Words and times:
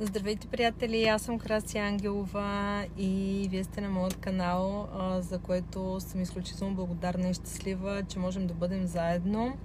Здравейте, 0.00 0.46
приятели! 0.46 1.04
Аз 1.04 1.22
съм 1.22 1.38
Краси 1.38 1.78
Ангелова 1.78 2.84
и 2.98 3.46
вие 3.50 3.64
сте 3.64 3.80
на 3.80 3.88
моят 3.88 4.16
канал, 4.16 4.88
за 5.20 5.38
което 5.38 6.00
съм 6.00 6.22
изключително 6.22 6.74
благодарна 6.74 7.28
и 7.28 7.34
щастлива, 7.34 8.02
че 8.08 8.18
можем 8.18 8.46
да 8.46 8.54
бъдем 8.54 8.86
заедно. 8.86 9.56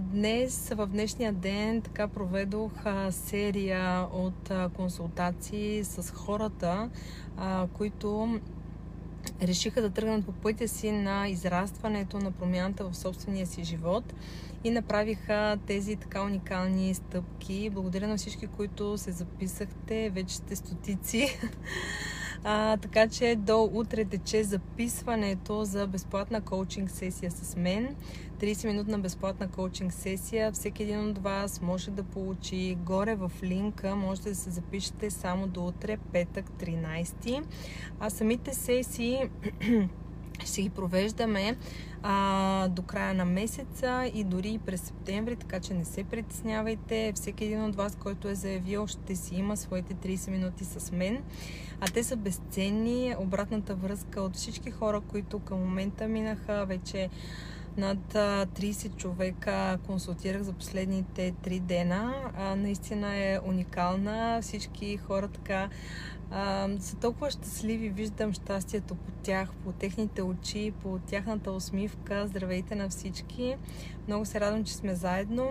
Днес, 0.00 0.72
в 0.76 0.86
днешния 0.86 1.32
ден, 1.32 1.82
така 1.82 2.08
проведох 2.08 2.72
серия 3.10 4.06
от 4.12 4.52
консултации 4.76 5.84
с 5.84 6.10
хората, 6.10 6.90
които 7.72 8.40
решиха 9.42 9.82
да 9.82 9.90
тръгнат 9.90 10.26
по 10.26 10.32
пътя 10.32 10.68
си 10.68 10.92
на 10.92 11.28
израстването, 11.28 12.18
на 12.18 12.30
промяната 12.30 12.88
в 12.88 12.96
собствения 12.96 13.46
си 13.46 13.64
живот 13.64 14.14
и 14.64 14.70
направиха 14.70 15.58
тези 15.66 15.96
така 15.96 16.22
уникални 16.22 16.94
стъпки. 16.94 17.70
Благодаря 17.72 18.08
на 18.08 18.16
всички, 18.16 18.46
които 18.46 18.98
се 18.98 19.12
записахте. 19.12 20.10
Вече 20.10 20.34
сте 20.36 20.56
стотици. 20.56 21.38
А, 22.48 22.76
така 22.76 23.08
че 23.08 23.36
до 23.36 23.70
утре 23.72 24.04
тече 24.04 24.44
записването 24.44 25.64
за 25.64 25.86
безплатна 25.86 26.40
коучинг 26.40 26.90
сесия 26.90 27.30
с 27.30 27.56
мен. 27.56 27.96
30-минутна 28.40 28.98
безплатна 28.98 29.48
коучинг 29.48 29.92
сесия. 29.92 30.52
Всеки 30.52 30.82
един 30.82 31.10
от 31.10 31.18
вас 31.18 31.60
може 31.62 31.90
да 31.90 32.02
получи 32.02 32.76
горе 32.84 33.14
в 33.14 33.32
линка. 33.42 33.96
Можете 33.96 34.28
да 34.28 34.34
се 34.34 34.50
запишете 34.50 35.10
само 35.10 35.46
до 35.46 35.66
утре, 35.66 35.96
петък, 36.12 36.50
13. 36.50 37.44
А 38.00 38.10
самите 38.10 38.54
сесии 38.54 39.30
ще 40.46 40.62
ги 40.62 40.70
провеждаме 40.70 41.56
а, 42.02 42.68
до 42.68 42.82
края 42.82 43.14
на 43.14 43.24
месеца 43.24 44.10
и 44.14 44.24
дори 44.24 44.48
и 44.48 44.58
през 44.58 44.80
септември, 44.80 45.36
така 45.36 45.60
че 45.60 45.74
не 45.74 45.84
се 45.84 46.04
притеснявайте. 46.04 47.12
Всеки 47.14 47.44
един 47.44 47.64
от 47.64 47.76
вас, 47.76 47.96
който 47.96 48.28
е 48.28 48.34
заявил, 48.34 48.86
ще 48.86 49.16
си 49.16 49.34
има 49.34 49.56
своите 49.56 49.94
30 49.94 50.30
минути 50.30 50.64
с 50.64 50.92
мен. 50.92 51.22
А 51.80 51.86
те 51.86 52.02
са 52.02 52.16
безценни. 52.16 53.14
Обратната 53.18 53.74
връзка 53.74 54.20
от 54.20 54.36
всички 54.36 54.70
хора, 54.70 55.00
които 55.00 55.38
към 55.38 55.58
момента 55.58 56.08
минаха 56.08 56.66
вече 56.66 57.08
над 57.76 57.98
30 58.14 58.96
човека 58.96 59.78
консултирах 59.86 60.42
за 60.42 60.52
последните 60.52 61.32
3 61.32 61.60
дена. 61.60 62.14
Наистина 62.56 63.16
е 63.16 63.38
уникална. 63.44 64.38
Всички 64.42 64.96
хора 64.96 65.28
така 65.28 65.68
са 66.80 66.96
толкова 67.00 67.30
щастливи. 67.30 67.88
Виждам 67.88 68.32
щастието 68.32 68.94
по 68.94 69.12
тях, 69.22 69.52
по 69.64 69.72
техните 69.72 70.22
очи, 70.22 70.72
по 70.82 70.98
тяхната 70.98 71.52
усмивка. 71.52 72.26
Здравейте 72.26 72.74
на 72.74 72.88
всички. 72.88 73.56
Много 74.08 74.24
се 74.24 74.40
радвам, 74.40 74.64
че 74.64 74.74
сме 74.74 74.94
заедно. 74.94 75.48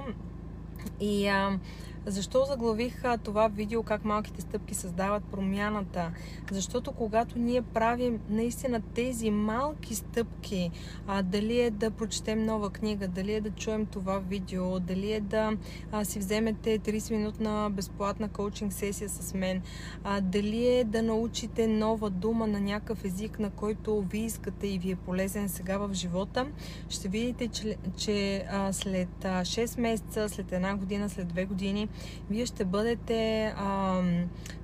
И 1.00 1.28
а, 1.28 1.60
защо 2.06 2.46
заглавих 2.46 3.04
това 3.24 3.48
видео 3.48 3.84
как 3.84 4.06
малките 4.06 4.42
стъпки 4.42 4.76
създават 4.76 5.24
промяната? 5.24 6.12
Защото 6.52 6.92
когато 6.92 7.40
ние 7.40 7.62
правим 7.62 8.20
наистина 8.30 8.82
тези 8.96 9.32
малки 9.32 9.96
стъпки, 9.96 10.72
а, 11.08 11.22
дали 11.22 11.60
е 11.60 11.72
да 11.72 11.92
прочетем 11.92 12.46
нова 12.46 12.70
книга, 12.70 13.08
дали 13.08 13.34
е 13.34 13.42
да 13.42 13.50
чуем 13.50 13.86
това 13.86 14.20
видео, 14.20 14.80
дали 14.80 15.12
е 15.12 15.22
да 15.22 15.52
а, 15.92 16.06
си 16.06 16.20
вземете 16.20 16.80
30-минутна 16.80 17.70
безплатна 17.72 18.30
коучинг 18.30 18.74
сесия 18.74 19.10
с 19.10 19.34
мен, 19.34 19.62
а, 20.04 20.22
дали 20.22 20.68
е 20.68 20.84
да 20.84 21.02
научите 21.02 21.68
нова 21.68 22.10
дума 22.10 22.48
на 22.48 22.60
някакъв 22.60 23.06
език, 23.06 23.40
на 23.40 23.50
който 23.50 24.02
ви 24.02 24.20
искате 24.20 24.68
и 24.68 24.80
ви 24.80 24.92
е 24.92 24.96
полезен 24.96 25.50
сега 25.50 25.78
в 25.78 25.94
живота, 25.94 26.48
ще 26.90 27.08
видите, 27.08 27.48
че, 27.48 27.78
че 27.98 28.46
а, 28.52 28.74
след 28.74 29.10
6 29.22 29.80
месеца, 29.80 30.30
след 30.30 30.52
една 30.52 30.76
година, 30.76 31.10
след 31.10 31.34
2 31.34 31.48
години, 31.48 31.90
вие 32.30 32.46
ще 32.46 32.66
бъдете 32.66 33.46
а, 33.58 34.02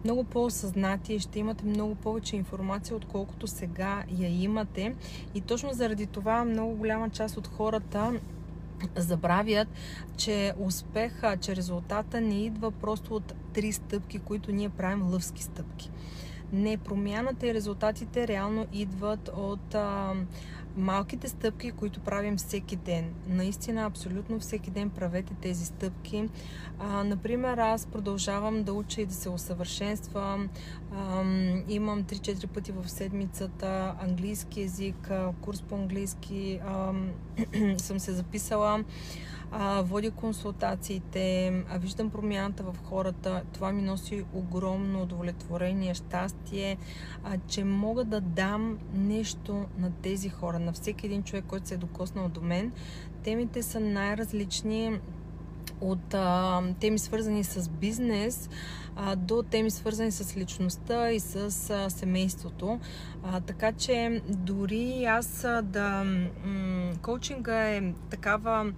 много 0.04 0.24
по-осъзнати 0.24 1.14
и 1.14 1.20
ще 1.20 1.40
имате 1.40 1.66
много 1.66 1.96
повече 1.96 2.36
информация, 2.36 2.96
отколкото 2.96 3.48
сега 3.48 4.04
я 4.18 4.44
имате. 4.44 4.96
И 5.36 5.42
точно 5.42 5.74
заради 5.74 6.06
това 6.06 6.46
много 6.46 6.76
голяма 6.76 7.10
част 7.10 7.38
от 7.38 7.48
хората 7.48 8.14
забравят, 8.96 9.68
че 10.18 10.54
успеха, 10.60 11.38
че 11.38 11.56
резултата 11.56 12.22
не 12.22 12.44
идва 12.46 12.72
просто 12.72 13.16
от 13.16 13.34
три 13.54 13.72
стъпки, 13.72 14.20
които 14.20 14.52
ние 14.52 14.70
правим 14.70 15.12
лъвски 15.12 15.44
стъпки. 15.44 15.92
Не, 16.54 16.78
промяната 16.78 17.48
и 17.48 17.54
резултатите 17.54 18.28
реално 18.28 18.68
идват 18.74 19.30
от 19.36 19.76
а, 19.76 20.14
малките 20.78 21.28
стъпки, 21.30 21.72
които 21.72 22.00
правим 22.00 22.38
всеки 22.38 22.76
ден. 22.76 23.14
Наистина, 23.28 23.86
абсолютно 23.86 24.40
всеки 24.40 24.72
ден 24.72 24.90
правете 24.90 25.34
тези 25.42 25.66
стъпки. 25.66 26.30
А, 26.80 27.04
например, 27.04 27.58
аз 27.58 27.86
продължавам 27.86 28.64
да 28.64 28.74
уча 28.74 29.02
и 29.02 29.06
да 29.06 29.14
се 29.14 29.30
усъвършенствам. 29.30 30.50
А, 30.96 31.24
имам 31.68 32.04
3-4 32.04 32.48
пъти 32.48 32.72
в 32.72 32.90
седмицата 32.90 33.96
английски 34.02 34.62
язик, 34.62 35.12
курс 35.42 35.62
по 35.62 35.76
английски 35.76 36.60
а, 36.66 36.94
съм 37.78 38.00
се 38.00 38.12
записала 38.12 38.84
а, 39.52 39.82
водя 39.82 40.12
консултациите, 40.12 41.54
виждам 41.80 42.10
промяната 42.10 42.64
в 42.64 42.76
хората. 42.84 43.42
Това 43.54 43.72
ми 43.72 43.82
носи 43.82 44.26
огромно 44.34 45.02
удовлетворение, 45.02 45.94
щастие, 45.94 46.78
че 47.48 47.64
мога 47.64 48.04
да 48.04 48.22
дам 48.22 48.80
нещо 48.94 49.66
на 49.78 49.92
тези 49.92 50.30
хора, 50.30 50.60
на 50.60 50.74
всеки 50.74 51.06
един 51.06 51.24
човек, 51.24 51.46
който 51.48 51.68
се 51.68 51.74
е 51.74 51.78
докоснал 51.78 52.30
до 52.30 52.42
мен. 52.42 52.72
Темите 53.24 53.64
са 53.64 53.80
най-различни 53.80 55.00
от 55.82 56.14
а, 56.14 56.62
теми 56.80 57.00
свързани 57.00 57.44
с 57.44 57.70
бизнес 57.70 58.50
а, 58.96 59.16
до 59.16 59.44
теми 59.44 59.72
свързани 59.72 60.12
с 60.12 60.38
личността 60.38 61.12
и 61.12 61.20
с 61.20 61.70
а, 61.70 61.90
семейството. 61.90 62.80
А, 63.24 63.42
така 63.42 63.72
че 63.72 64.22
дори 64.30 65.06
аз 65.06 65.46
да... 65.64 66.04
М- 66.46 66.94
коучинга 67.02 67.70
е 67.70 67.94
такава 68.10 68.74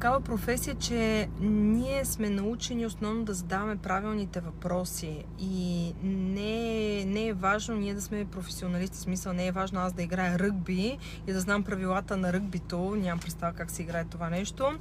такава 0.00 0.20
професия, 0.20 0.74
че 0.74 1.28
ние 1.40 2.04
сме 2.04 2.30
научени 2.30 2.86
основно 2.86 3.24
да 3.24 3.34
задаваме 3.34 3.76
правилните 3.76 4.40
въпроси 4.40 5.24
и 5.38 5.92
не, 6.02 7.04
не 7.04 7.26
е 7.26 7.32
важно 7.32 7.76
ние 7.76 7.94
да 7.94 8.02
сме 8.02 8.24
професионалисти, 8.24 8.96
в 8.96 9.00
смисъл 9.00 9.32
не 9.32 9.46
е 9.46 9.52
важно 9.52 9.80
аз 9.80 9.92
да 9.92 10.02
играя 10.02 10.38
ръгби 10.38 10.98
и 11.26 11.32
да 11.32 11.40
знам 11.40 11.62
правилата 11.62 12.16
на 12.16 12.32
ръгбито, 12.32 12.96
нямам 12.96 13.18
представа 13.18 13.52
как 13.52 13.70
се 13.70 13.82
играе 13.82 14.04
това 14.04 14.30
нещо, 14.30 14.72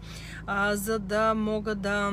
а, 0.47 0.75
за 0.75 1.00
да 1.00 1.34
мога 1.34 1.75
да 1.75 2.12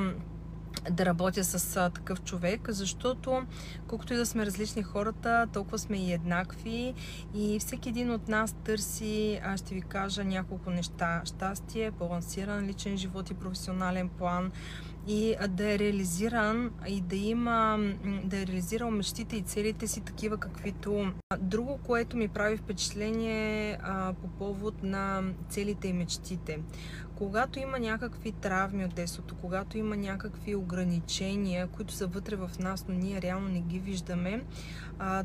да 0.91 1.06
работя 1.06 1.44
с 1.44 1.76
а, 1.76 1.91
такъв 1.91 2.22
човек, 2.22 2.60
защото 2.69 3.42
колкото 3.88 4.14
и 4.14 4.16
да 4.16 4.26
сме 4.26 4.47
различни 4.47 4.82
хората, 4.82 5.47
толкова 5.52 5.78
сме 5.78 5.97
и 5.97 6.12
еднакви 6.12 6.94
и 7.34 7.58
всеки 7.58 7.88
един 7.88 8.10
от 8.10 8.28
нас 8.28 8.54
търси, 8.64 9.41
аз 9.44 9.60
ще 9.60 9.75
ви 9.75 9.82
кажа 9.82 10.25
няколко 10.25 10.70
неща. 10.70 11.22
Щастие, 11.25 11.91
балансиран 11.91 12.66
личен 12.66 12.96
живот 12.96 13.30
и 13.30 13.34
професионален 13.34 14.08
план, 14.08 14.52
и 15.06 15.37
да 15.49 15.72
е 15.72 15.78
реализиран 15.78 16.71
и 16.89 17.00
да 17.00 17.17
има, 17.17 17.78
да 18.25 18.41
е 18.41 18.47
реализирал 18.47 18.91
мечтите 18.91 19.37
и 19.37 19.43
целите 19.43 19.87
си 19.87 20.00
такива 20.00 20.37
каквито. 20.37 21.12
Друго, 21.39 21.78
което 21.84 22.17
ми 22.17 22.28
прави 22.28 22.56
впечатление 22.56 23.78
а, 23.83 24.12
по 24.12 24.28
повод 24.28 24.83
на 24.83 25.22
целите 25.49 25.89
и 25.89 25.93
мечтите. 25.93 26.59
Когато 27.15 27.59
има 27.59 27.78
някакви 27.78 28.33
травми 28.33 28.84
от 28.84 28.94
детството, 28.94 29.34
когато 29.41 29.78
има 29.78 29.97
някакви 29.97 30.55
ограничения, 30.55 31.67
които 31.67 31.93
са 31.93 32.06
вътре 32.06 32.37
в 32.37 32.50
нас, 32.61 32.84
но 32.88 32.94
ние 32.94 33.23
реално 33.23 33.49
не 33.49 33.61
ги 33.61 33.78
виждаме, 33.78 34.44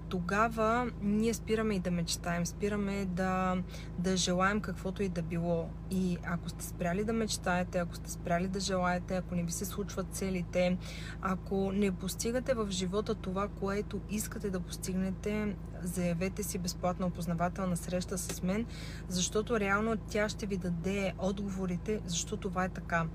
тогава 0.09 0.91
ние 1.01 1.33
спираме 1.33 1.75
и 1.75 1.79
да 1.79 1.91
мечтаем, 1.91 2.45
спираме 2.45 3.05
да, 3.05 3.57
да 3.99 4.17
желаем 4.17 4.61
каквото 4.61 5.03
и 5.03 5.09
да 5.09 5.21
било. 5.21 5.69
И 5.91 6.17
ако 6.25 6.49
сте 6.49 6.65
спряли 6.65 7.03
да 7.03 7.13
мечтаете, 7.13 7.77
ако 7.77 7.95
сте 7.95 8.11
спряли 8.11 8.47
да 8.47 8.59
желаете, 8.59 9.15
ако 9.15 9.35
не 9.35 9.43
ви 9.43 9.51
се 9.51 9.65
случват 9.65 10.07
целите, 10.11 10.77
ако 11.21 11.71
не 11.71 11.91
постигате 11.91 12.53
в 12.53 12.67
живота 12.69 13.15
това, 13.15 13.47
което 13.47 14.01
искате 14.09 14.49
да 14.49 14.59
постигнете, 14.59 15.55
заявете 15.83 16.43
си 16.43 16.57
безплатна 16.57 17.05
опознавателна 17.05 17.77
среща 17.77 18.17
с 18.17 18.43
мен, 18.43 18.65
защото 19.07 19.59
реално 19.59 19.97
тя 19.97 20.29
ще 20.29 20.45
ви 20.45 20.57
даде 20.57 21.13
отговорите, 21.19 22.01
защо 22.05 22.37
това 22.37 22.65
е 22.65 22.69
така. 22.69 23.05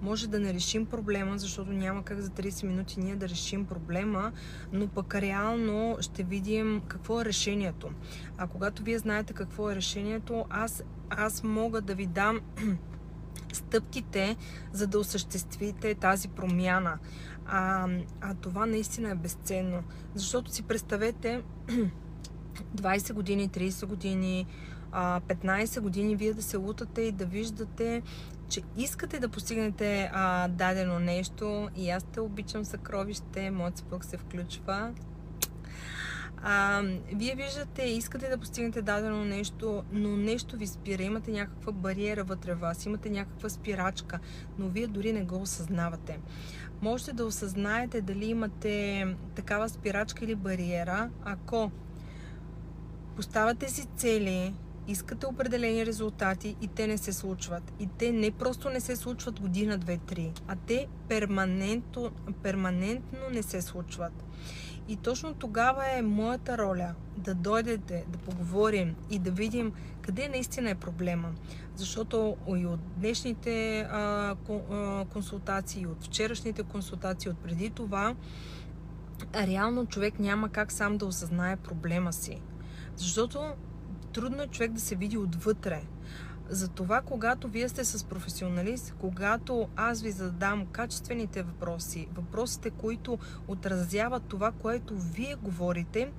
Може 0.00 0.28
да 0.28 0.40
не 0.40 0.54
решим 0.54 0.86
проблема, 0.86 1.38
защото 1.38 1.72
няма 1.72 2.02
как 2.04 2.20
за 2.20 2.30
30 2.30 2.66
минути 2.66 3.00
ние 3.00 3.16
да 3.16 3.28
решим 3.28 3.66
проблема, 3.66 4.32
но 4.72 4.88
пък 4.88 5.14
реално 5.14 6.01
ще 6.02 6.22
видим 6.22 6.82
какво 6.88 7.20
е 7.20 7.24
решението. 7.24 7.90
А 8.38 8.46
когато 8.46 8.82
вие 8.82 8.98
знаете 8.98 9.32
какво 9.32 9.70
е 9.70 9.76
решението, 9.76 10.44
аз, 10.50 10.82
аз 11.10 11.42
мога 11.42 11.80
да 11.80 11.94
ви 11.94 12.06
дам 12.06 12.40
стъпките, 13.52 14.36
за 14.72 14.86
да 14.86 14.98
осъществите 14.98 15.94
тази 15.94 16.28
промяна. 16.28 16.98
А, 17.46 17.88
а 18.20 18.34
това 18.34 18.66
наистина 18.66 19.10
е 19.10 19.14
безценно. 19.14 19.82
Защото 20.14 20.50
си 20.50 20.62
представете 20.62 21.42
20 22.76 23.12
години, 23.12 23.50
30 23.50 23.86
години, 23.86 24.46
15 24.92 25.80
години 25.80 26.16
вие 26.16 26.34
да 26.34 26.42
се 26.42 26.56
лутате 26.56 27.02
и 27.02 27.12
да 27.12 27.26
виждате, 27.26 28.02
че 28.48 28.62
искате 28.76 29.20
да 29.20 29.28
постигнете 29.28 30.10
а, 30.12 30.48
дадено 30.48 30.98
нещо 30.98 31.68
и 31.76 31.90
аз 31.90 32.04
те 32.04 32.20
обичам 32.20 32.64
съкровище, 32.64 33.50
моят 33.50 33.78
съпруг 33.78 34.04
се 34.04 34.16
включва. 34.16 34.92
А, 36.44 36.82
вие 37.14 37.34
виждате, 37.34 37.82
искате 37.82 38.28
да 38.28 38.38
постигнете 38.38 38.82
дадено 38.82 39.24
нещо, 39.24 39.84
но 39.92 40.16
нещо 40.16 40.56
ви 40.56 40.66
спира, 40.66 41.02
имате 41.02 41.30
някаква 41.30 41.72
бариера 41.72 42.24
вътре 42.24 42.54
вас, 42.54 42.86
имате 42.86 43.10
някаква 43.10 43.48
спирачка, 43.48 44.18
но 44.58 44.68
вие 44.68 44.86
дори 44.86 45.12
не 45.12 45.24
го 45.24 45.36
осъзнавате. 45.36 46.18
Можете 46.82 47.12
да 47.12 47.24
осъзнаете 47.24 48.00
дали 48.00 48.24
имате 48.24 49.06
такава 49.34 49.68
спирачка 49.68 50.24
или 50.24 50.34
бариера, 50.34 51.10
ако 51.24 51.70
поставяте 53.16 53.68
си 53.68 53.86
цели, 53.96 54.54
искате 54.88 55.26
определени 55.26 55.86
резултати 55.86 56.56
и 56.60 56.68
те 56.68 56.86
не 56.86 56.98
се 56.98 57.12
случват. 57.12 57.72
И 57.80 57.88
те 57.98 58.12
не 58.12 58.30
просто 58.30 58.70
не 58.70 58.80
се 58.80 58.96
случват 58.96 59.40
година, 59.40 59.78
две, 59.78 59.98
три, 59.98 60.32
а 60.48 60.56
те 60.66 60.86
перманентно, 61.08 62.10
перманентно 62.42 63.18
не 63.32 63.42
се 63.42 63.62
случват. 63.62 64.12
И 64.92 64.96
точно 64.96 65.34
тогава 65.34 65.98
е 65.98 66.02
моята 66.02 66.58
роля 66.58 66.94
да 67.16 67.34
дойдете, 67.34 68.04
да 68.08 68.18
поговорим 68.18 68.94
и 69.10 69.18
да 69.18 69.30
видим 69.30 69.72
къде 70.02 70.28
наистина 70.28 70.70
е 70.70 70.74
проблема. 70.74 71.32
Защото 71.76 72.36
и 72.56 72.66
от 72.66 72.80
днешните 72.96 73.86
консултации, 75.12 75.86
от 75.86 76.04
вчерашните 76.04 76.62
консултации, 76.62 77.30
от 77.30 77.38
преди 77.38 77.70
това, 77.70 78.14
реално 79.34 79.86
човек 79.86 80.18
няма 80.18 80.48
как 80.48 80.72
сам 80.72 80.98
да 80.98 81.06
осъзнае 81.06 81.56
проблема 81.56 82.12
си. 82.12 82.42
Защото 82.96 83.40
трудно 84.12 84.42
е 84.42 84.46
човек 84.46 84.72
да 84.72 84.80
се 84.80 84.96
види 84.96 85.18
отвътре. 85.18 85.82
Затова, 86.52 87.00
когато 87.00 87.48
вие 87.48 87.68
сте 87.68 87.84
с 87.84 88.04
професионалист, 88.04 88.94
когато 89.00 89.68
аз 89.76 90.02
ви 90.02 90.10
задам 90.10 90.66
качествените 90.66 91.42
въпроси, 91.42 92.08
въпросите, 92.14 92.70
които 92.70 93.18
отразяват 93.48 94.22
това, 94.28 94.52
което 94.52 94.94
вие 94.96 95.34
говорите 95.34 96.12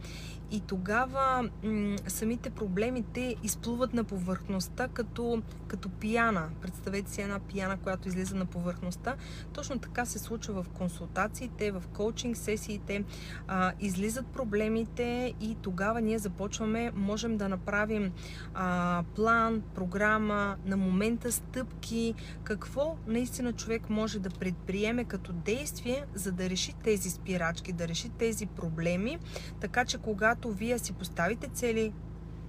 и 0.53 0.59
тогава 0.59 1.49
м- 1.63 1.95
самите 2.07 2.49
проблеми 2.49 3.03
те 3.13 3.35
изплуват 3.43 3.93
на 3.93 4.03
повърхността 4.03 4.87
като, 4.87 5.41
като 5.67 5.89
пияна. 5.89 6.49
Представете 6.61 7.11
си 7.11 7.21
една 7.21 7.39
пияна, 7.39 7.77
която 7.77 8.07
излиза 8.07 8.35
на 8.35 8.45
повърхността. 8.45 9.15
Точно 9.53 9.79
така 9.79 10.05
се 10.05 10.19
случва 10.19 10.63
в 10.63 10.69
консултациите, 10.69 11.71
в 11.71 11.83
коучинг 11.93 12.37
сесиите. 12.37 13.03
А, 13.47 13.71
излизат 13.79 14.27
проблемите 14.27 15.33
и 15.41 15.57
тогава 15.61 16.01
ние 16.01 16.19
започваме, 16.19 16.91
можем 16.95 17.37
да 17.37 17.49
направим 17.49 18.11
а, 18.53 19.03
план, 19.15 19.61
програма, 19.75 20.57
на 20.65 20.77
момента 20.77 21.31
стъпки, 21.31 22.13
какво 22.43 22.97
наистина 23.07 23.53
човек 23.53 23.89
може 23.89 24.19
да 24.19 24.29
предприеме 24.29 25.03
като 25.03 25.33
действие, 25.33 26.05
за 26.13 26.31
да 26.31 26.49
реши 26.49 26.73
тези 26.83 27.09
спирачки, 27.09 27.73
да 27.73 27.87
реши 27.87 28.09
тези 28.09 28.45
проблеми, 28.45 29.17
така 29.59 29.85
че 29.85 29.97
когато 29.97 30.42
когато 30.43 30.57
вие 30.57 30.79
си 30.79 30.93
поставите 30.93 31.47
цели, 31.47 31.93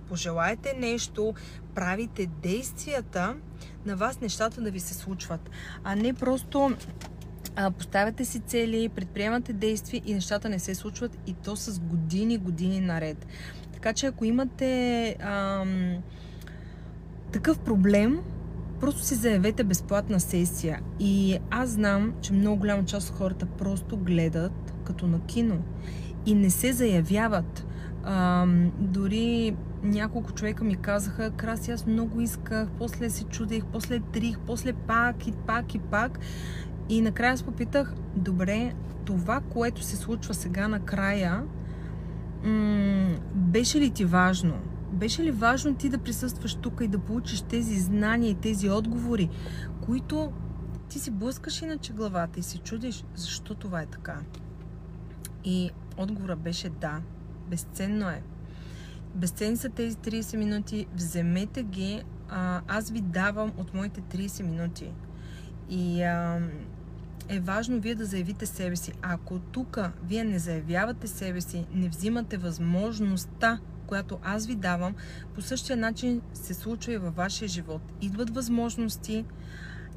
пожелаете 0.08 0.76
нещо, 0.78 1.34
правите 1.74 2.26
действията, 2.26 3.34
на 3.86 3.96
вас 3.96 4.20
нещата 4.20 4.60
да 4.60 4.70
ви 4.70 4.80
се 4.80 4.94
случват. 4.94 5.50
А 5.84 5.96
не 5.96 6.14
просто 6.14 6.76
поставяте 7.78 8.24
си 8.24 8.40
цели, 8.40 8.88
предприемате 8.88 9.52
действия 9.52 10.02
и 10.06 10.14
нещата 10.14 10.48
не 10.48 10.58
се 10.58 10.74
случват 10.74 11.18
и 11.26 11.34
то 11.34 11.56
с 11.56 11.80
години, 11.80 12.38
години 12.38 12.80
наред. 12.80 13.26
Така 13.72 13.92
че 13.92 14.06
ако 14.06 14.24
имате 14.24 15.16
ам, 15.20 16.02
такъв 17.32 17.58
проблем, 17.58 18.20
просто 18.80 19.02
си 19.02 19.14
заявете 19.14 19.64
безплатна 19.64 20.20
сесия. 20.20 20.80
И 21.00 21.38
аз 21.50 21.70
знам, 21.70 22.14
че 22.20 22.32
много 22.32 22.56
голяма 22.56 22.84
част 22.84 23.10
от 23.10 23.16
хората 23.16 23.46
просто 23.46 23.96
гледат 23.96 24.74
като 24.84 25.06
на 25.06 25.20
кино 25.20 25.62
и 26.26 26.34
не 26.34 26.50
се 26.50 26.72
заявяват. 26.72 27.66
А, 28.06 28.46
дори 28.78 29.56
няколко 29.82 30.32
човека 30.32 30.64
ми 30.64 30.76
казаха, 30.76 31.30
краси, 31.30 31.70
аз 31.70 31.86
много 31.86 32.20
исках, 32.20 32.68
после 32.78 33.10
се 33.10 33.24
чудех, 33.24 33.64
после 33.72 34.00
трих, 34.00 34.38
после 34.38 34.72
пак 34.72 35.26
и 35.26 35.32
пак 35.32 35.74
и 35.74 35.78
пак. 35.78 36.18
И 36.88 37.00
накрая 37.00 37.32
аз 37.32 37.42
попитах, 37.42 37.94
добре, 38.16 38.72
това, 39.04 39.40
което 39.40 39.82
се 39.82 39.96
случва 39.96 40.34
сега 40.34 40.68
накрая, 40.68 41.42
м- 42.44 43.16
беше 43.34 43.80
ли 43.80 43.90
ти 43.90 44.04
важно? 44.04 44.54
Беше 44.92 45.22
ли 45.24 45.30
важно 45.30 45.74
ти 45.74 45.88
да 45.88 45.98
присъстваш 45.98 46.54
тук 46.54 46.80
и 46.82 46.88
да 46.88 46.98
получиш 46.98 47.40
тези 47.42 47.80
знания 47.80 48.30
и 48.30 48.34
тези 48.34 48.70
отговори, 48.70 49.28
които 49.80 50.32
ти 50.88 50.98
си 50.98 51.10
блъскаш 51.10 51.62
иначе 51.62 51.92
главата 51.92 52.40
и 52.40 52.42
се 52.42 52.58
чудиш 52.58 53.04
защо 53.14 53.54
това 53.54 53.82
е 53.82 53.86
така? 53.86 54.16
И 55.44 55.70
отговора 55.96 56.36
беше 56.36 56.68
да. 56.68 57.00
Безценно 57.50 58.08
е. 58.08 58.22
Безценни 59.14 59.56
са 59.56 59.68
тези 59.68 59.96
30 59.96 60.36
минути. 60.36 60.86
Вземете 60.94 61.62
ги. 61.62 62.02
А, 62.28 62.60
аз 62.68 62.90
ви 62.90 63.00
давам 63.00 63.52
от 63.58 63.74
моите 63.74 64.00
30 64.00 64.42
минути. 64.42 64.92
И 65.70 66.02
а, 66.02 66.40
е 67.28 67.40
важно 67.40 67.80
вие 67.80 67.94
да 67.94 68.04
заявите 68.04 68.46
себе 68.46 68.76
си. 68.76 68.92
Ако 69.02 69.38
тук 69.38 69.78
вие 70.04 70.24
не 70.24 70.38
заявявате 70.38 71.06
себе 71.06 71.40
си, 71.40 71.66
не 71.74 71.88
взимате 71.88 72.36
възможността, 72.36 73.58
която 73.86 74.18
аз 74.22 74.46
ви 74.46 74.54
давам, 74.54 74.94
по 75.34 75.42
същия 75.42 75.76
начин 75.76 76.20
се 76.34 76.54
случва 76.54 76.92
и 76.92 76.98
във 76.98 77.16
вашия 77.16 77.48
живот. 77.48 77.82
Идват 78.00 78.34
възможности, 78.34 79.24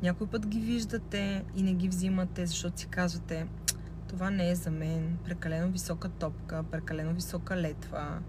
някой 0.03 0.27
път 0.27 0.47
ги 0.47 0.59
виждате 0.59 1.43
и 1.55 1.63
не 1.63 1.73
ги 1.73 1.87
взимате, 1.87 2.45
защото 2.45 2.79
си 2.79 2.87
казвате, 2.87 3.47
това 4.07 4.29
не 4.29 4.49
е 4.49 4.55
за 4.55 4.71
мен, 4.71 5.17
прекалено 5.25 5.71
висока 5.71 6.09
топка, 6.09 6.63
прекалено 6.71 7.13
висока 7.13 7.57
летва. 7.57 8.19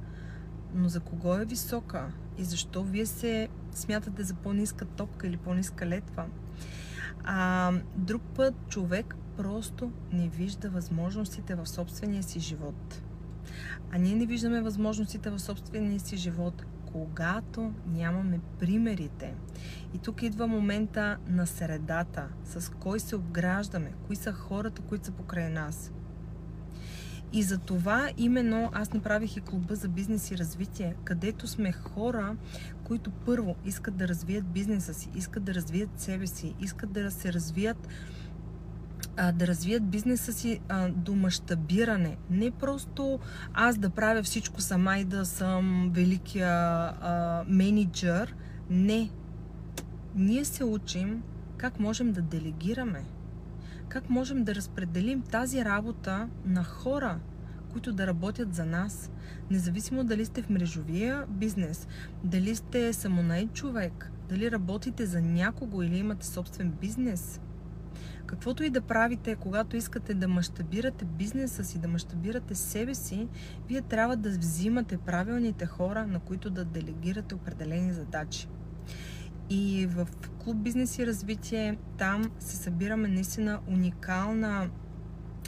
Но 0.75 0.89
за 0.89 1.01
кого 1.01 1.35
е 1.35 1.45
висока? 1.45 2.13
И 2.39 2.45
защо 2.45 2.83
вие 2.83 3.07
се 3.07 3.49
смятате 3.73 4.23
за 4.23 4.35
по-ниска 4.35 4.85
топка 4.85 5.27
или 5.27 5.37
по-ниска 5.37 5.87
летва? 5.87 6.27
А, 7.25 7.73
друг 7.97 8.23
път 8.23 8.55
човек 8.69 9.15
просто 9.37 9.93
не 10.13 10.29
вижда 10.29 10.71
възможностите 10.71 11.55
в 11.55 11.67
собствения 11.67 12.23
си 12.23 12.41
живот. 12.41 13.03
А 13.91 13.99
ние 13.99 14.15
не 14.15 14.27
виждаме 14.27 14.63
възможностите 14.63 15.31
в 15.31 15.39
собствения 15.39 16.01
си 16.01 16.17
живот, 16.17 16.65
когато 16.93 17.73
нямаме 17.87 18.41
примерите. 18.59 19.35
И 19.95 19.99
тук 19.99 20.23
идва 20.23 20.47
момента 20.47 21.17
на 21.29 21.47
средата, 21.47 22.29
с 22.45 22.73
кой 22.73 23.01
се 23.01 23.17
обграждаме, 23.17 23.93
кои 24.07 24.17
са 24.17 24.33
хората, 24.33 24.83
които 24.83 25.07
са 25.07 25.13
покрай 25.13 25.51
нас. 25.51 25.93
И 27.33 27.43
за 27.43 27.59
това 27.59 28.09
именно 28.17 28.71
аз 28.73 28.93
направих 28.93 29.37
и 29.37 29.41
клуба 29.41 29.75
за 29.75 29.89
бизнес 29.89 30.31
и 30.31 30.39
развитие, 30.39 30.95
където 31.05 31.47
сме 31.47 31.73
хора, 31.73 32.37
които 32.85 33.11
първо 33.11 33.57
искат 33.65 33.97
да 33.97 34.09
развият 34.09 34.47
бизнеса 34.47 34.95
си, 34.95 35.11
искат 35.15 35.45
да 35.45 35.55
развият 35.55 36.01
себе 36.01 36.27
си, 36.27 36.55
искат 36.61 36.93
да 36.93 37.11
се 37.11 37.33
развият 37.33 37.89
а, 39.19 39.33
да 39.33 39.47
развият 39.47 39.89
бизнеса 39.89 40.33
си 40.33 40.61
а, 40.69 40.89
до 40.89 41.15
мащабиране. 41.15 42.17
Не 42.31 42.51
просто 42.51 43.21
аз 43.55 43.79
да 43.79 43.91
правя 43.91 44.23
всичко 44.23 44.61
сама 44.61 44.99
и 44.99 45.05
да 45.05 45.25
съм 45.27 45.91
великия 45.95 46.51
а, 46.51 47.45
менеджер. 47.49 48.35
Не. 48.71 49.11
Ние 50.15 50.45
се 50.45 50.65
учим 50.65 51.23
как 51.57 51.81
можем 51.81 52.13
да 52.13 52.23
делегираме. 52.23 53.05
Как 53.89 54.11
можем 54.11 54.45
да 54.45 54.55
разпределим 54.55 55.23
тази 55.23 55.65
работа 55.65 56.29
на 56.45 56.65
хора, 56.65 57.19
които 57.73 57.93
да 57.93 58.07
работят 58.07 58.55
за 58.55 58.65
нас. 58.65 59.11
Независимо 59.51 60.05
дали 60.05 60.25
сте 60.25 60.43
в 60.43 60.51
мрежовия 60.51 61.25
бизнес, 61.29 61.89
дали 62.25 62.57
сте 62.57 62.93
самонай 62.93 63.47
човек, 63.47 64.11
дали 64.29 64.51
работите 64.51 65.07
за 65.07 65.21
някого 65.21 65.83
или 65.83 65.99
имате 65.99 66.27
собствен 66.27 66.71
бизнес– 66.71 67.41
Каквото 68.29 68.65
и 68.65 68.71
да 68.71 68.81
правите, 68.81 69.37
когато 69.37 69.77
искате 69.77 70.15
да 70.15 70.29
мащабирате 70.29 71.05
бизнеса 71.05 71.65
си, 71.65 71.79
да 71.79 71.89
мащабирате 71.89 72.55
себе 72.55 72.95
си, 72.95 73.29
вие 73.69 73.83
трябва 73.83 74.17
да 74.17 74.31
взимате 74.31 74.99
правилните 74.99 75.67
хора, 75.67 76.07
на 76.07 76.21
които 76.21 76.51
да 76.51 76.65
делегирате 76.65 77.35
определени 77.35 77.93
задачи. 77.93 78.49
И 79.51 79.87
в 79.87 80.09
Клуб 80.45 80.57
Бизнес 80.57 80.99
и 80.99 81.07
развитие 81.07 81.79
там 81.99 82.31
се 82.39 82.57
събираме 82.57 83.09
наистина 83.09 83.61
уникална 83.69 84.71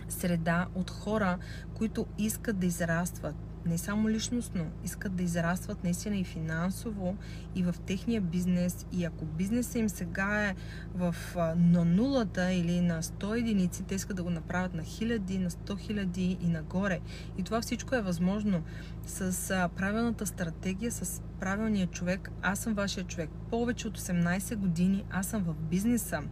среда 0.09 0.67
от 0.75 0.91
хора, 0.91 1.39
които 1.75 2.07
искат 2.19 2.59
да 2.59 2.67
израстват, 2.67 3.37
не 3.67 3.79
само 3.79 4.09
личностно, 4.09 4.67
искат 4.85 5.15
да 5.17 5.23
израстват 5.23 5.85
наистина 5.85 6.17
и 6.17 6.25
финансово 6.25 7.17
и 7.55 7.63
в 7.63 7.75
техния 7.87 8.21
бизнес. 8.21 8.87
И 8.93 9.05
ако 9.05 9.25
бизнесът 9.25 9.75
им 9.75 9.89
сега 9.89 10.45
е 10.45 10.55
в, 10.95 11.17
на 11.57 11.85
нулата 11.85 12.53
или 12.53 12.81
на 12.81 13.03
100 13.03 13.39
единици, 13.39 13.83
те 13.83 13.95
искат 13.95 14.17
да 14.17 14.23
го 14.23 14.31
направят 14.31 14.75
на 14.75 14.83
хиляди, 14.83 15.39
на 15.39 15.51
100 15.51 15.79
хиляди 15.79 16.39
и 16.41 16.49
нагоре. 16.49 17.01
И 17.39 17.43
това 17.43 17.61
всичко 17.61 17.95
е 17.95 18.03
възможно 18.03 18.63
с 19.07 19.69
правилната 19.77 20.27
стратегия, 20.27 20.93
с 20.93 21.23
правилния 21.41 21.87
човек. 21.87 22.31
Аз 22.43 22.59
съм 22.59 22.75
вашия 22.75 23.05
човек. 23.05 23.31
Повече 23.51 23.89
от 23.89 23.99
18 23.99 24.57
години 24.57 25.05
аз 25.11 25.27
съм 25.27 25.43
в 25.43 25.55
бизнеса. 25.55 26.23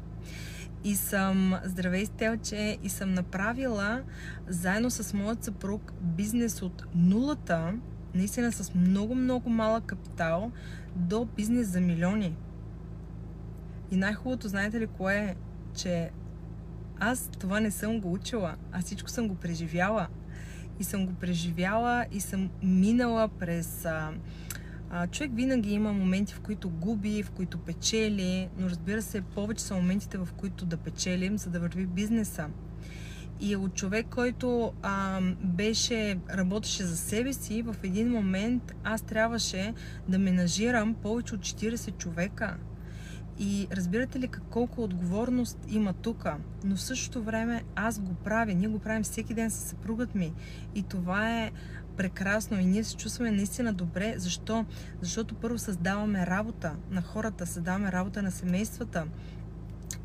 И 0.84 0.96
съм, 0.96 1.54
здравей 1.64 2.06
Стелче, 2.06 2.78
и 2.82 2.88
съм 2.88 3.14
направила 3.14 4.02
заедно 4.48 4.90
с 4.90 5.14
моят 5.14 5.44
съпруг 5.44 5.92
бизнес 6.00 6.62
от 6.62 6.84
нулата, 6.94 7.74
наистина 8.14 8.52
с 8.52 8.74
много-много 8.74 9.50
малък 9.50 9.84
капитал, 9.84 10.52
до 10.96 11.24
бизнес 11.24 11.68
за 11.68 11.80
милиони. 11.80 12.36
И 13.90 13.96
най-хубавото, 13.96 14.48
знаете 14.48 14.80
ли 14.80 14.86
кое 14.86 15.16
е? 15.16 15.34
Че 15.74 16.10
аз 17.00 17.30
това 17.38 17.60
не 17.60 17.70
съм 17.70 18.00
го 18.00 18.12
учила, 18.12 18.56
а 18.72 18.80
всичко 18.80 19.10
съм 19.10 19.28
го 19.28 19.34
преживяла. 19.34 20.06
И 20.80 20.84
съм 20.84 21.06
го 21.06 21.12
преживяла 21.12 22.06
и 22.12 22.20
съм 22.20 22.50
минала 22.62 23.28
през 23.28 23.84
а, 23.84 24.12
човек 25.10 25.30
винаги 25.34 25.72
има 25.72 25.92
моменти, 25.92 26.34
в 26.34 26.40
които 26.40 26.70
губи, 26.70 27.22
в 27.22 27.30
които 27.30 27.58
печели, 27.58 28.48
но 28.58 28.70
разбира 28.70 29.02
се, 29.02 29.20
повече 29.20 29.64
са 29.64 29.74
моментите, 29.74 30.18
в 30.18 30.28
които 30.36 30.66
да 30.66 30.76
печелим, 30.76 31.38
за 31.38 31.50
да 31.50 31.60
върви 31.60 31.86
бизнеса. 31.86 32.46
И 33.40 33.56
от 33.56 33.74
човек, 33.74 34.06
който 34.10 34.72
а, 34.82 35.20
беше, 35.44 36.18
работеше 36.34 36.84
за 36.84 36.96
себе 36.96 37.32
си, 37.32 37.62
в 37.62 37.76
един 37.82 38.10
момент 38.10 38.74
аз 38.84 39.02
трябваше 39.02 39.74
да 40.08 40.18
менажирам 40.18 40.94
повече 40.94 41.34
от 41.34 41.40
40 41.40 41.96
човека. 41.96 42.56
И 43.38 43.68
разбирате 43.72 44.18
ли 44.18 44.28
колко 44.50 44.82
отговорност 44.82 45.58
има 45.68 45.92
тук? 45.92 46.26
Но 46.64 46.76
в 46.76 46.80
същото 46.80 47.22
време 47.22 47.62
аз 47.76 48.00
го 48.00 48.14
правя. 48.14 48.54
Ние 48.54 48.68
го 48.68 48.78
правим 48.78 49.02
всеки 49.02 49.34
ден 49.34 49.50
с 49.50 49.54
съпругът 49.54 50.14
ми. 50.14 50.32
И 50.74 50.82
това 50.82 51.40
е 51.40 51.50
прекрасно 51.98 52.60
и 52.60 52.64
ние 52.64 52.84
се 52.84 52.96
чувстваме 52.96 53.30
наистина 53.30 53.72
добре. 53.72 54.14
Защо? 54.16 54.64
Защото 55.00 55.34
първо 55.34 55.58
създаваме 55.58 56.26
работа 56.26 56.72
на 56.90 57.02
хората, 57.02 57.46
създаваме 57.46 57.92
работа 57.92 58.22
на 58.22 58.30
семействата, 58.30 59.04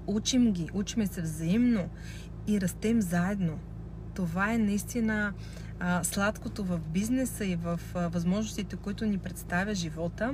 учим 0.08 0.52
ги, 0.52 0.70
учиме 0.74 1.08
се 1.08 1.22
взаимно 1.22 1.90
и 2.48 2.62
растем 2.62 3.02
заедно. 3.02 3.60
Това 4.14 4.54
е 4.54 4.58
наистина 4.58 5.34
а, 5.80 6.04
сладкото 6.04 6.64
в 6.64 6.80
бизнеса 6.80 7.46
и 7.46 7.56
в 7.56 7.80
а, 7.94 8.08
възможностите, 8.08 8.76
които 8.76 9.06
ни 9.06 9.18
представя 9.18 9.76
живота. 9.76 10.34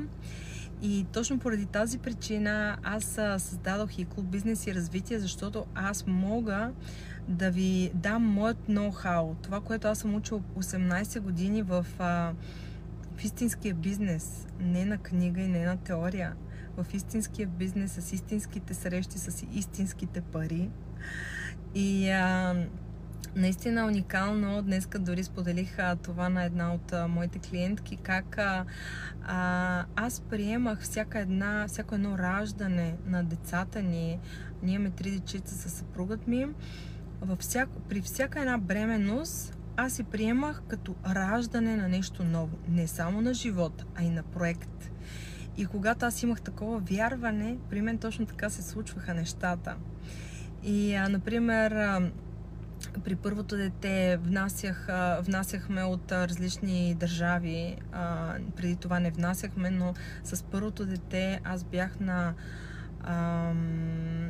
И 0.81 1.05
точно 1.13 1.39
поради 1.39 1.65
тази 1.65 1.97
причина 1.97 2.77
аз 2.83 3.19
създадох 3.37 3.99
и 3.99 4.05
клуб 4.05 4.25
бизнес 4.25 4.67
и 4.67 4.75
развитие, 4.75 5.19
защото 5.19 5.65
аз 5.75 6.07
мога 6.07 6.71
да 7.29 7.51
ви 7.51 7.91
дам 7.93 8.23
моят 8.23 8.57
ноу-хау, 8.69 9.35
това, 9.41 9.61
което 9.61 9.87
аз 9.87 9.99
съм 9.99 10.15
учил 10.15 10.41
18 10.57 11.19
години 11.19 11.61
в, 11.61 11.85
а, 11.99 12.33
в 13.17 13.23
истинския 13.23 13.73
бизнес, 13.73 14.47
не 14.59 14.85
на 14.85 14.97
книга 14.97 15.41
и 15.41 15.47
не 15.47 15.65
на 15.65 15.77
теория, 15.77 16.33
в 16.77 16.93
истинския 16.93 17.47
бизнес, 17.47 17.91
с 17.91 18.13
истинските 18.13 18.73
срещи, 18.73 19.19
с 19.19 19.45
истинските 19.53 20.21
пари. 20.21 20.69
И 21.75 22.09
а, 22.09 22.55
наистина 23.35 23.85
уникално. 23.85 24.61
Днеска 24.61 24.99
дори 24.99 25.23
споделих 25.23 25.79
а, 25.79 25.95
това 25.95 26.29
на 26.29 26.43
една 26.43 26.73
от 26.73 26.93
а, 26.93 27.07
моите 27.07 27.39
клиентки, 27.39 27.97
как 27.97 28.37
а, 28.37 28.65
а, 29.23 29.85
аз 29.95 30.21
приемах 30.21 30.81
всяка 30.81 31.19
една, 31.19 31.65
всяко 31.67 31.95
едно 31.95 32.17
раждане 32.17 32.95
на 33.05 33.23
децата 33.23 33.81
ни. 33.81 34.19
Ние 34.63 34.75
имаме 34.75 34.89
три 34.89 35.11
дечица 35.11 35.55
със 35.55 35.73
съпругът 35.73 36.27
ми 36.27 36.47
във 37.21 37.39
всяк, 37.39 37.69
при 37.89 38.01
всяка 38.01 38.39
една 38.39 38.57
бременност 38.57 39.57
аз 39.77 39.93
си 39.93 40.03
приемах 40.03 40.61
като 40.67 40.95
раждане 41.07 41.75
на 41.75 41.87
нещо 41.87 42.23
ново. 42.23 42.57
Не 42.67 42.87
само 42.87 43.21
на 43.21 43.33
живот, 43.33 43.85
а 43.95 44.03
и 44.03 44.09
на 44.09 44.23
проект. 44.23 44.91
И 45.57 45.65
когато 45.65 46.05
аз 46.05 46.23
имах 46.23 46.41
такова 46.41 46.79
вярване, 46.79 47.57
при 47.69 47.81
мен 47.81 47.97
точно 47.97 48.25
така 48.25 48.49
се 48.49 48.61
случваха 48.61 49.13
нещата. 49.13 49.75
И, 50.63 50.95
а, 50.95 51.09
например, 51.09 51.71
а, 51.71 52.11
при 53.03 53.15
първото 53.15 53.57
дете 53.57 54.17
внасях, 54.23 54.89
а, 54.89 55.21
внасяхме 55.21 55.83
от 55.83 56.11
а, 56.11 56.27
различни 56.27 56.95
държави. 56.95 57.77
А, 57.91 58.33
преди 58.55 58.75
това 58.75 58.99
не 58.99 59.11
внасяхме, 59.11 59.69
но 59.69 59.93
с 60.23 60.43
първото 60.43 60.85
дете 60.85 61.41
аз 61.43 61.63
бях 61.63 61.99
на 61.99 62.33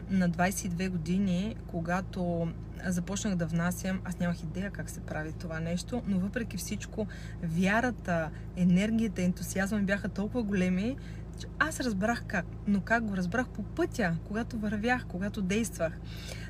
на 0.09 0.29
22 0.29 0.89
години, 0.89 1.55
когато 1.67 2.47
започнах 2.85 3.35
да 3.35 3.45
внасям, 3.45 4.01
аз 4.05 4.19
нямах 4.19 4.43
идея 4.43 4.71
как 4.71 4.89
се 4.89 4.99
прави 4.99 5.33
това 5.33 5.59
нещо, 5.59 6.01
но 6.07 6.19
въпреки 6.19 6.57
всичко, 6.57 7.07
вярата, 7.43 8.29
енергията, 8.55 9.21
ентусиазма 9.21 9.79
бяха 9.79 10.09
толкова 10.09 10.43
големи, 10.43 10.95
че 11.39 11.47
аз 11.59 11.79
разбрах 11.79 12.23
как. 12.27 12.45
Но 12.67 12.81
как 12.81 13.03
го 13.05 13.17
разбрах 13.17 13.49
по 13.49 13.63
пътя, 13.63 14.17
когато 14.27 14.59
вървях, 14.59 15.05
когато 15.05 15.41
действах. 15.41 15.99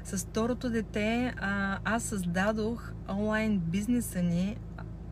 С 0.04 0.18
второто 0.18 0.70
дете 0.70 1.34
аз 1.86 2.04
създадох 2.04 2.92
онлайн 3.10 3.60
бизнеса 3.60 4.24
ни, 4.24 4.58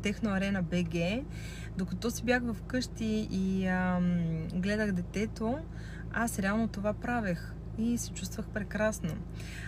Техноарена 0.01 0.63
БГ, 0.63 1.25
докато 1.77 2.11
си 2.11 2.23
бях 2.23 2.43
вкъщи 2.53 3.27
и 3.31 3.67
ам, 3.67 4.47
гледах 4.53 4.91
детето, 4.91 5.57
аз 6.13 6.39
реално 6.39 6.67
това 6.67 6.93
правех 6.93 7.53
и 7.77 7.97
се 7.97 8.11
чувствах 8.11 8.47
прекрасно. 8.47 9.09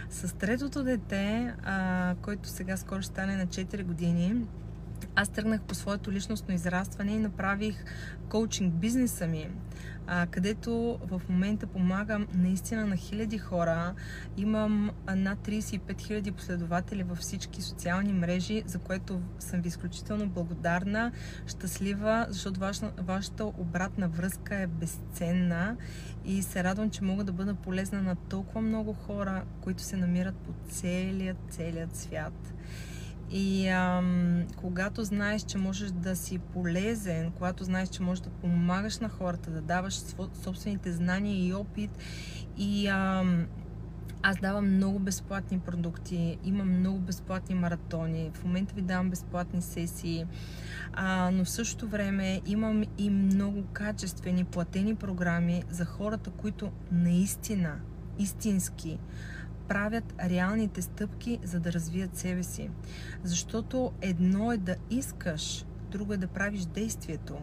С 0.10 0.36
третото 0.36 0.84
дете, 0.84 1.53
а, 1.63 2.15
който 2.22 2.50
сега 2.50 2.77
скоро 2.77 3.01
ще 3.01 3.12
стане 3.12 3.38
на 3.38 3.48
4 3.48 3.84
години, 3.84 4.46
аз 5.15 5.29
тръгнах 5.29 5.61
по 5.61 5.75
своето 5.75 6.11
личностно 6.11 6.53
израстване 6.53 7.11
и 7.11 7.19
направих 7.19 7.85
коучинг 8.29 8.73
бизнеса 8.73 9.27
ми 9.27 9.49
където 10.31 10.99
в 11.03 11.21
момента 11.29 11.67
помагам 11.67 12.27
наистина 12.33 12.85
на 12.85 12.95
хиляди 12.95 13.37
хора. 13.37 13.93
Имам 14.37 14.91
над 15.15 15.39
35 15.39 16.01
хиляди 16.01 16.31
последователи 16.31 17.03
във 17.03 17.17
всички 17.17 17.61
социални 17.61 18.13
мрежи, 18.13 18.63
за 18.65 18.79
което 18.79 19.21
съм 19.39 19.61
ви 19.61 19.67
изключително 19.67 20.29
благодарна, 20.29 21.11
щастлива, 21.47 22.25
защото 22.29 22.59
ваша, 22.59 22.91
вашата 22.97 23.45
обратна 23.45 24.07
връзка 24.07 24.55
е 24.55 24.67
безценна 24.67 25.77
и 26.25 26.41
се 26.41 26.63
радвам, 26.63 26.89
че 26.89 27.03
мога 27.03 27.23
да 27.23 27.31
бъда 27.31 27.55
полезна 27.55 28.01
на 28.01 28.15
толкова 28.15 28.61
много 28.61 28.93
хора, 28.93 29.43
които 29.61 29.83
се 29.83 29.97
намират 29.97 30.35
по 30.35 30.51
целият, 30.69 31.37
целият 31.49 31.95
свят. 31.95 32.53
И 33.31 33.67
ам, 33.67 34.43
когато 34.57 35.03
знаеш, 35.03 35.41
че 35.41 35.57
можеш 35.57 35.91
да 35.91 36.15
си 36.15 36.39
полезен, 36.39 37.31
когато 37.31 37.63
знаеш, 37.63 37.89
че 37.89 38.01
можеш 38.01 38.24
да 38.24 38.29
помагаш 38.29 39.00
на 39.00 39.09
хората, 39.09 39.51
да 39.51 39.62
даваш 39.62 40.00
собствените 40.43 40.91
знания 40.91 41.48
и 41.48 41.53
опит 41.53 41.91
и 42.57 42.88
ам, 42.88 43.45
аз 44.21 44.38
давам 44.38 44.75
много 44.75 45.00
безплатни 45.00 45.59
продукти, 45.59 46.38
имам 46.43 46.79
много 46.79 47.00
безплатни 47.00 47.55
маратони, 47.55 48.31
в 48.33 48.43
момента 48.43 48.75
ви 48.75 48.81
давам 48.81 49.09
безплатни 49.09 49.62
сесии, 49.62 50.25
а, 50.93 51.31
но 51.33 51.45
в 51.45 51.50
същото 51.50 51.88
време 51.88 52.41
имам 52.45 52.83
и 52.98 53.09
много 53.09 53.63
качествени 53.74 54.43
платени 54.43 54.95
програми 54.95 55.63
за 55.69 55.86
хората, 55.86 56.31
които 56.31 56.71
наистина, 56.91 57.75
истински 58.19 59.00
правят 59.69 60.13
реалните 60.23 60.81
стъпки, 60.81 61.39
за 61.43 61.59
да 61.59 61.73
развият 61.73 62.17
себе 62.17 62.43
си. 62.43 62.69
Защото 63.23 63.91
едно 64.01 64.51
е 64.51 64.57
да 64.57 64.75
искаш, 64.89 65.65
друго 65.91 66.13
е 66.13 66.17
да 66.17 66.27
правиш 66.27 66.65
действието. 66.65 67.38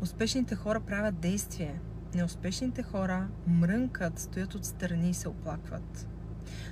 Успешните 0.00 0.54
хора 0.54 0.80
правят 0.80 1.20
действие. 1.20 1.80
Неуспешните 2.14 2.82
хора 2.82 3.28
мрънкат, 3.46 4.18
стоят 4.18 4.54
отстрани 4.54 5.10
и 5.10 5.14
се 5.14 5.28
оплакват. 5.28 6.08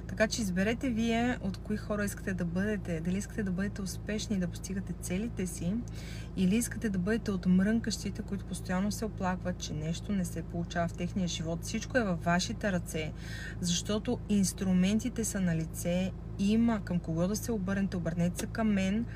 Така 0.08 0.28
че 0.28 0.42
изберете 0.42 0.90
вие 0.90 1.38
от 1.40 1.56
кои 1.56 1.76
хора 1.76 2.04
искате 2.04 2.34
да 2.34 2.44
бъдете. 2.44 3.00
Дали 3.00 3.18
искате 3.18 3.42
да 3.42 3.50
бъдете 3.50 3.82
успешни 3.82 4.36
и 4.36 4.38
да 4.38 4.48
постигате 4.48 4.92
целите 5.00 5.46
си, 5.46 5.74
или 6.36 6.56
искате 6.56 6.88
да 6.88 6.98
бъдете 6.98 7.30
от 7.30 7.46
мрънкащите, 7.46 8.22
които 8.22 8.44
постоянно 8.44 8.92
се 8.92 9.04
оплакват, 9.04 9.58
че 9.58 9.72
нещо 9.72 10.12
не 10.12 10.24
се 10.24 10.42
получава 10.42 10.88
в 10.88 10.92
техния 10.92 11.28
живот. 11.28 11.62
Всичко 11.62 11.98
е 11.98 12.04
във 12.04 12.24
вашите 12.24 12.72
ръце, 12.72 13.12
защото 13.60 14.18
инструментите 14.28 15.24
са 15.24 15.40
на 15.40 15.56
лице, 15.56 16.12
има 16.38 16.80
към 16.84 16.98
кого 16.98 17.26
да 17.26 17.36
се 17.36 17.52
обърнете, 17.52 17.96
обърнете 17.96 18.40
се 18.40 18.46
към 18.46 18.72
мен 18.72 19.06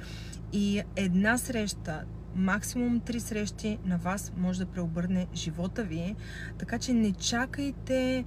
и 0.53 0.83
една 0.97 1.39
среща, 1.39 2.05
максимум 2.35 3.01
три 3.01 3.21
срещи 3.21 3.79
на 3.85 3.99
вас 3.99 4.33
може 4.37 4.59
да 4.59 4.67
преобърне 4.67 5.27
живота 5.35 5.85
ви. 5.85 6.17
Така 6.59 6.79
че 6.79 6.93
не 6.93 7.13
чакайте 7.13 8.25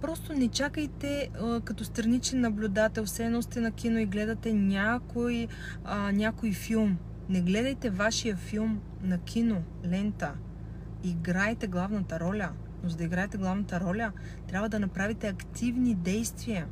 Просто 0.00 0.32
не 0.32 0.48
чакайте 0.48 1.30
а, 1.40 1.60
като 1.60 1.84
страничен 1.84 2.40
наблюдател, 2.40 3.04
все 3.04 3.24
едно 3.24 3.42
сте 3.42 3.60
на 3.60 3.72
кино 3.72 3.98
и 3.98 4.06
гледате 4.06 4.52
някой, 4.52 5.48
а, 5.84 6.12
някой 6.12 6.52
филм. 6.52 6.98
Не 7.28 7.40
гледайте 7.40 7.90
вашия 7.90 8.36
филм 8.36 8.80
на 9.02 9.18
кино, 9.18 9.62
лента. 9.86 10.32
Играйте 11.04 11.66
главната 11.66 12.20
роля. 12.20 12.50
Но 12.82 12.88
за 12.88 12.96
да 12.96 13.04
играете 13.04 13.38
главната 13.38 13.80
роля, 13.80 14.12
трябва 14.48 14.68
да 14.68 14.80
направите 14.80 15.28
активни 15.28 15.94
действия. 15.94 16.66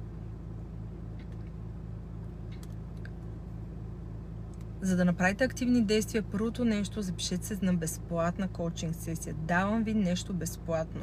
За 4.80 4.97
да 4.97 5.04
направите 5.04 5.44
активни 5.44 5.82
действия, 5.85 6.23
първото 6.23 6.64
нещо, 6.64 7.02
запишете 7.02 7.47
се 7.47 7.58
на 7.62 7.75
безплатна 7.75 8.49
коучинг 8.49 8.94
сесия. 8.94 9.35
Давам 9.35 9.85
ви 9.85 9.94
нещо 9.94 10.35
безплатно. 10.35 11.02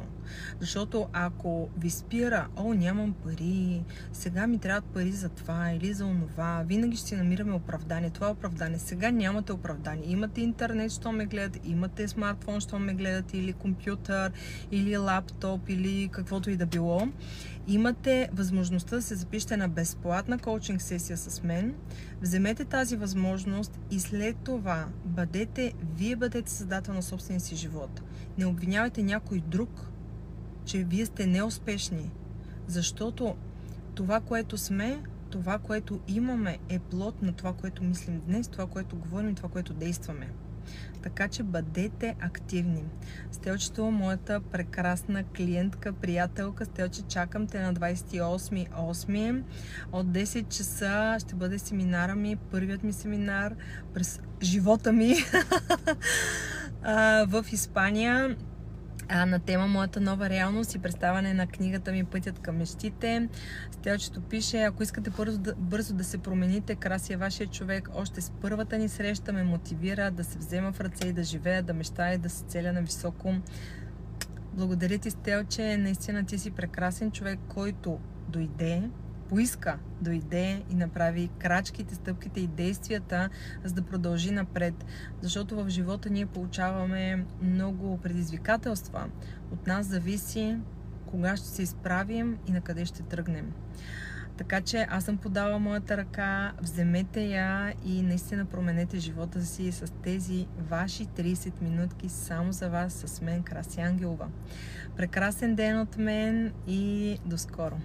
Защото 0.60 1.08
ако 1.12 1.68
ви 1.78 1.90
спира, 1.90 2.48
о, 2.56 2.74
нямам 2.74 3.12
пари, 3.12 3.84
сега 4.12 4.46
ми 4.46 4.58
трябват 4.58 4.84
пари 4.84 5.12
за 5.12 5.28
това 5.28 5.70
или 5.70 5.92
за 5.92 6.06
онова, 6.06 6.64
винаги 6.66 6.96
ще 6.96 7.06
си 7.06 7.16
намираме 7.16 7.52
оправдание. 7.52 8.10
Това 8.10 8.26
е 8.26 8.30
оправдание. 8.30 8.78
Сега 8.78 9.10
нямате 9.10 9.52
оправдание. 9.52 10.10
Имате 10.10 10.40
интернет, 10.40 10.92
що 10.92 11.12
ме 11.12 11.26
гледате, 11.26 11.60
имате 11.64 12.08
смартфон, 12.08 12.60
що 12.60 12.78
ме 12.78 12.94
гледате, 12.94 13.38
или 13.38 13.52
компютър, 13.52 14.32
или 14.70 14.96
лаптоп, 14.96 15.68
или 15.68 16.08
каквото 16.12 16.50
и 16.50 16.56
да 16.56 16.66
било 16.66 17.08
имате 17.68 18.28
възможността 18.32 18.96
да 18.96 19.02
се 19.02 19.14
запишете 19.14 19.56
на 19.56 19.68
безплатна 19.68 20.38
коучинг 20.38 20.82
сесия 20.82 21.16
с 21.16 21.42
мен. 21.42 21.74
Вземете 22.22 22.64
тази 22.64 22.96
възможност 22.96 23.65
и 23.90 24.00
след 24.00 24.36
това 24.36 24.88
бъдете, 25.04 25.72
вие 25.96 26.16
бъдете 26.16 26.50
създател 26.50 26.94
на 26.94 27.02
собствения 27.02 27.40
си 27.40 27.56
живот. 27.56 28.02
Не 28.38 28.46
обвинявайте 28.46 29.02
някой 29.02 29.40
друг, 29.40 29.90
че 30.64 30.84
вие 30.84 31.06
сте 31.06 31.26
неуспешни, 31.26 32.10
защото 32.66 33.36
това, 33.94 34.20
което 34.20 34.58
сме, 34.58 35.02
това, 35.30 35.58
което 35.58 36.00
имаме, 36.08 36.58
е 36.68 36.78
плод 36.78 37.22
на 37.22 37.32
това, 37.32 37.52
което 37.52 37.84
мислим 37.84 38.20
днес, 38.20 38.48
това, 38.48 38.66
което 38.66 38.96
говорим 38.96 39.30
и 39.30 39.34
това, 39.34 39.48
което 39.48 39.74
действаме. 39.74 40.30
Така 41.02 41.28
че 41.28 41.42
бъдете 41.42 42.16
активни. 42.20 42.84
Стелчето, 43.32 43.90
моята 43.90 44.40
прекрасна 44.40 45.24
клиентка, 45.24 45.92
приятелка, 45.92 46.64
Стелче, 46.64 47.02
чакам 47.02 47.46
те 47.46 47.60
на 47.60 47.74
28.8. 47.74 49.42
От 49.92 50.06
10 50.06 50.48
часа 50.48 51.16
ще 51.20 51.34
бъде 51.34 51.58
семинара 51.58 52.14
ми, 52.14 52.36
първият 52.36 52.82
ми 52.82 52.92
семинар 52.92 53.54
през 53.94 54.20
живота 54.42 54.92
ми 54.92 55.14
в 57.26 57.44
Испания 57.52 58.36
а, 59.08 59.26
на 59.26 59.38
тема 59.38 59.66
Моята 59.66 60.00
нова 60.00 60.30
реалност 60.30 60.74
и 60.74 60.78
представяне 60.78 61.34
на 61.34 61.46
книгата 61.46 61.92
ми 61.92 62.04
Пътят 62.04 62.38
към 62.38 62.56
мечтите. 62.56 63.28
Стелчето 63.70 64.20
пише, 64.20 64.62
ако 64.62 64.82
искате 64.82 65.10
бързо 65.10 65.38
да, 65.38 65.54
бързо 65.54 65.94
да 65.94 66.04
се 66.04 66.18
промените, 66.18 66.74
краси 66.74 67.12
е 67.12 67.16
вашия 67.16 67.46
човек. 67.46 67.88
Още 67.94 68.20
с 68.20 68.30
първата 68.30 68.78
ни 68.78 68.88
среща 68.88 69.32
ме 69.32 69.42
мотивира 69.42 70.10
да 70.10 70.24
се 70.24 70.38
взема 70.38 70.72
в 70.72 70.80
ръце 70.80 71.08
и 71.08 71.12
да 71.12 71.22
живея, 71.22 71.62
да 71.62 71.74
мечтая 71.74 72.14
и 72.14 72.18
да 72.18 72.30
се 72.30 72.44
целя 72.44 72.72
на 72.72 72.82
високо. 72.82 73.34
Благодаря 74.52 74.98
ти, 74.98 75.10
Стелче. 75.10 75.76
Наистина 75.76 76.26
ти 76.26 76.38
си 76.38 76.50
прекрасен 76.50 77.10
човек, 77.10 77.38
който 77.48 77.98
дойде, 78.28 78.82
поиска, 79.28 79.78
дойде 80.00 80.62
и 80.70 80.74
направи 80.74 81.30
крачките, 81.38 81.94
стъпките 81.94 82.40
и 82.40 82.46
действията, 82.46 83.28
за 83.64 83.74
да 83.74 83.82
продължи 83.82 84.30
напред. 84.30 84.74
Защото 85.20 85.56
в 85.56 85.68
живота 85.68 86.10
ние 86.10 86.26
получаваме 86.26 87.24
много 87.42 87.98
предизвикателства. 87.98 89.08
От 89.52 89.66
нас 89.66 89.86
зависи 89.86 90.58
кога 91.06 91.36
ще 91.36 91.48
се 91.48 91.62
изправим 91.62 92.38
и 92.48 92.52
на 92.52 92.60
къде 92.60 92.84
ще 92.84 93.02
тръгнем. 93.02 93.52
Така 94.36 94.60
че 94.60 94.86
аз 94.90 95.04
съм 95.04 95.16
подала 95.16 95.58
моята 95.58 95.96
ръка, 95.96 96.52
вземете 96.62 97.22
я 97.22 97.72
и 97.84 98.02
наистина 98.02 98.44
променете 98.44 98.98
живота 98.98 99.42
си 99.42 99.72
с 99.72 99.92
тези 100.02 100.46
ваши 100.70 101.06
30 101.06 101.62
минутки 101.62 102.08
само 102.08 102.52
за 102.52 102.68
вас 102.68 102.92
с 103.06 103.20
мен, 103.20 103.42
Краси 103.42 103.80
Ангелова. 103.80 104.28
Прекрасен 104.96 105.54
ден 105.54 105.80
от 105.80 105.98
мен 105.98 106.52
и 106.66 107.18
до 107.26 107.38
скоро! 107.38 107.76